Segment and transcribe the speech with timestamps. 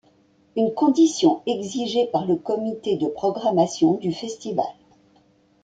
[0.55, 4.65] Une condition exigée par le comité de programmation du festival.